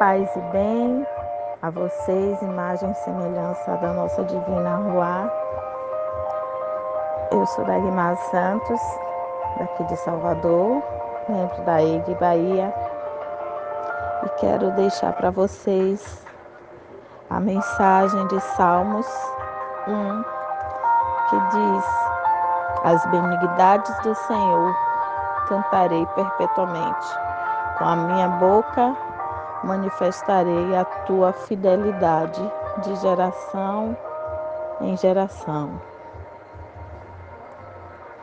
[0.00, 1.06] Paz e bem
[1.60, 5.30] a vocês, imagem e semelhança da nossa divina Ruá.
[7.30, 8.80] Eu sou Dagmar Santos,
[9.58, 10.82] daqui de Salvador,
[11.28, 12.74] membro da EG Bahia,
[14.24, 16.26] e quero deixar para vocês
[17.28, 19.06] a mensagem de Salmos
[19.86, 20.22] 1,
[21.28, 21.84] que diz:
[22.84, 24.74] As benignidades do Senhor
[25.46, 27.06] cantarei perpetuamente.
[27.76, 29.09] Com a minha boca
[29.64, 32.42] manifestarei a tua fidelidade
[32.78, 33.96] de geração
[34.80, 35.80] em geração.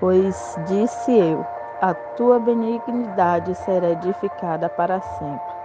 [0.00, 1.44] Pois disse eu:
[1.80, 5.58] a tua benignidade será edificada para sempre.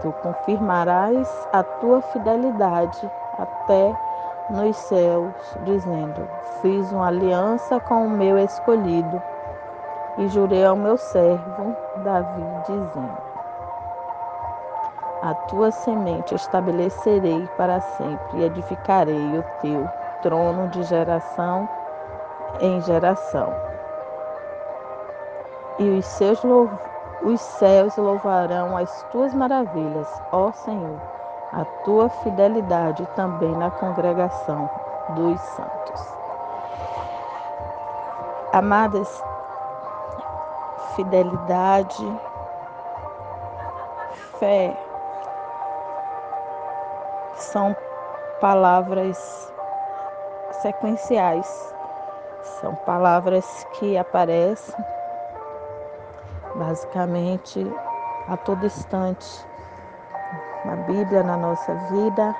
[0.00, 3.92] Tu confirmarás a tua fidelidade até
[4.50, 6.28] nos céus, dizendo:
[6.60, 9.22] Fiz uma aliança com o meu escolhido
[10.18, 13.31] e jurei ao meu servo Davi, dizendo:
[15.22, 19.88] A tua semente estabelecerei para sempre e edificarei o teu
[20.20, 21.68] trono de geração
[22.60, 23.54] em geração.
[25.78, 26.42] E os, seus,
[27.22, 31.00] os céus louvarão as tuas maravilhas, ó Senhor,
[31.52, 34.68] a tua fidelidade também na congregação
[35.10, 36.14] dos santos.
[38.52, 39.22] Amadas,
[40.96, 42.20] fidelidade,
[44.40, 44.76] fé,
[47.42, 47.76] são
[48.40, 49.52] palavras
[50.62, 51.74] sequenciais,
[52.60, 54.74] são palavras que aparecem
[56.54, 57.66] basicamente
[58.28, 59.46] a todo instante
[60.64, 62.34] na Bíblia, na nossa vida.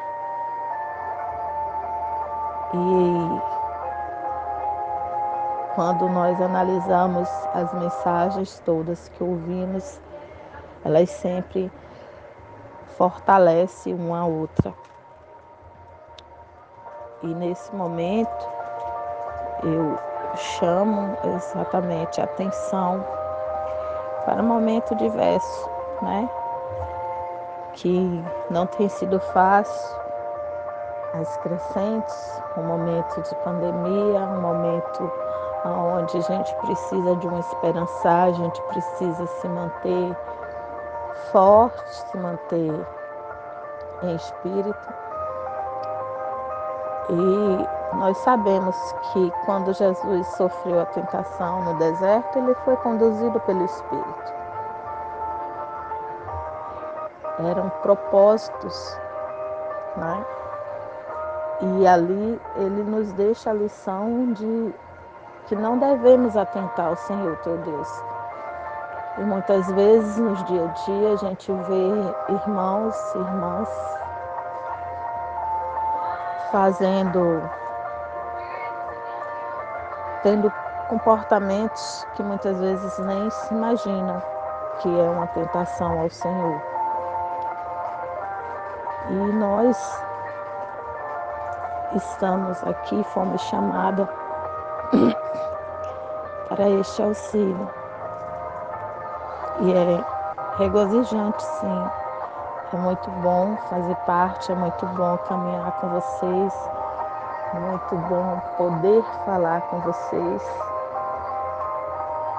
[2.74, 3.52] E
[5.74, 10.00] quando nós analisamos as mensagens todas que ouvimos,
[10.84, 11.70] elas sempre
[12.96, 14.72] fortalecem uma a outra.
[17.22, 18.48] E nesse momento
[19.62, 19.98] eu
[20.34, 23.04] chamo exatamente a atenção
[24.24, 25.70] para um momento diverso,
[26.02, 26.28] né?
[27.74, 30.00] Que não tem sido fácil,
[31.14, 35.12] as crescentes, um momento de pandemia, um momento
[35.64, 40.16] onde a gente precisa de uma esperança, a gente precisa se manter
[41.30, 42.86] forte, se manter
[44.02, 44.88] em espírito.
[47.10, 48.76] E nós sabemos
[49.12, 54.32] que quando Jesus sofreu a tentação no deserto, ele foi conduzido pelo Espírito.
[57.40, 58.98] Eram propósitos,
[59.96, 60.24] né?
[61.60, 64.74] E ali ele nos deixa a lição de
[65.46, 68.04] que não devemos atentar ao Senhor teu Deus.
[69.18, 73.68] E muitas vezes nos dia a dia a gente vê irmãos irmãs
[76.52, 77.42] fazendo,
[80.22, 80.52] tendo
[80.88, 84.22] comportamentos que muitas vezes nem se imaginam
[84.80, 86.62] que é uma tentação ao Senhor.
[89.08, 90.04] E nós
[91.94, 94.06] estamos aqui, fomos chamados
[96.48, 97.70] para este auxílio.
[99.60, 100.04] E é
[100.58, 102.01] regozijante, sim.
[102.72, 106.70] É muito bom fazer parte, é muito bom caminhar com vocês,
[107.52, 110.42] muito bom poder falar com vocês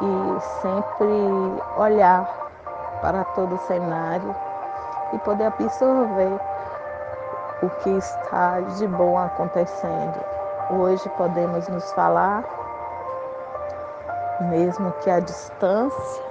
[0.01, 2.27] e sempre olhar
[2.99, 4.35] para todo o cenário
[5.13, 6.39] e poder absorver
[7.61, 10.19] o que está de bom acontecendo.
[10.71, 12.43] Hoje podemos nos falar
[14.49, 16.23] mesmo que à distância.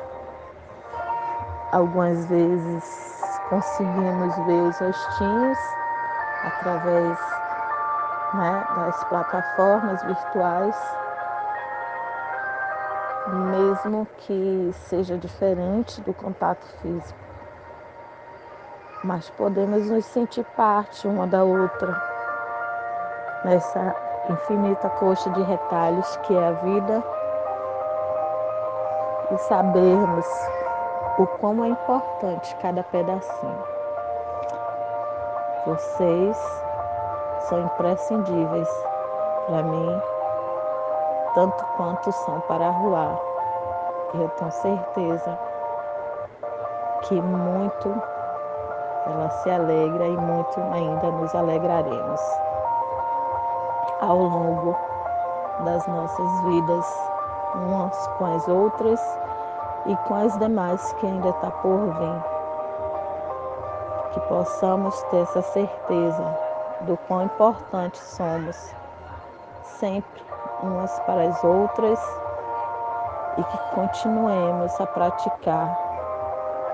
[1.70, 3.21] Algumas vezes
[3.52, 5.58] conseguimos ver os rostinhos
[6.42, 7.18] através
[8.32, 10.96] né, das plataformas virtuais,
[13.28, 17.20] mesmo que seja diferente do contato físico.
[19.04, 21.94] Mas podemos nos sentir parte uma da outra
[23.44, 23.94] nessa
[24.30, 27.04] infinita coxa de retalhos que é a vida
[29.30, 30.26] e sabermos
[31.18, 33.64] o quão é importante cada pedacinho.
[35.66, 36.36] Vocês
[37.48, 38.68] são imprescindíveis
[39.46, 40.02] para mim,
[41.34, 43.20] tanto quanto são para a rua.
[44.14, 45.38] Eu tenho certeza
[47.02, 48.02] que muito
[49.06, 52.20] ela se alegra e muito ainda nos alegraremos
[54.00, 54.76] ao longo
[55.64, 56.86] das nossas vidas
[57.54, 59.00] umas com as outras
[59.86, 62.32] e com as demais que ainda está por vir.
[64.12, 66.38] que possamos ter essa certeza
[66.82, 68.74] do quão importantes somos
[69.64, 70.22] sempre
[70.62, 71.98] umas para as outras
[73.38, 75.76] e que continuemos a praticar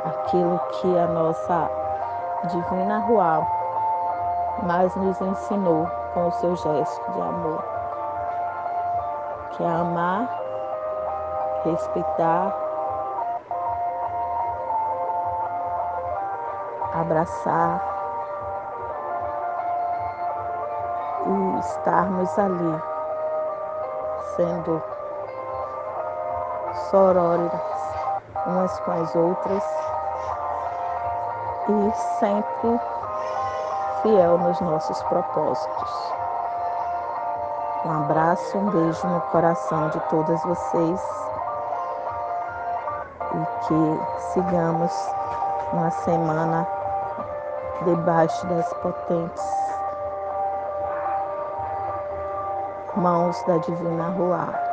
[0.04, 1.70] aquilo que a nossa
[2.48, 3.46] divina Rual
[4.64, 7.64] mais nos ensinou com o seu gesto de amor,
[9.52, 10.28] que é amar,
[11.64, 12.67] respeitar,
[16.94, 17.80] abraçar
[21.26, 22.82] e estarmos ali
[24.36, 24.82] sendo
[26.90, 27.52] sororas
[28.46, 29.64] umas com as outras
[31.68, 32.80] e sempre
[34.02, 36.12] fiel nos nossos propósitos.
[37.84, 41.00] Um abraço, um beijo no coração de todas vocês
[43.34, 44.92] e que sigamos
[45.72, 46.77] uma semana
[47.84, 49.44] debaixo das potentes
[52.96, 54.67] mãos da Divina Ruá.